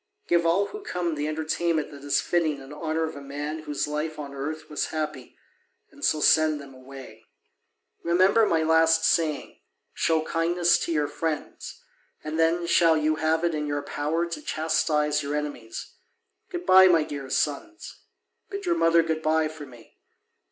[0.27, 3.87] Give all who come the entertainment that is fitting in honour of a man whose
[3.87, 5.37] life on earth was happy,
[5.91, 7.25] and so send them away.
[8.03, 9.59] Remember my last saying:
[9.93, 11.83] show kindness to your friends,
[12.23, 15.93] and then shall you have it in your power to chastise your enemies.
[16.49, 17.99] Good bye, my dear sons,
[18.49, 19.99] bid your mother good bye for me.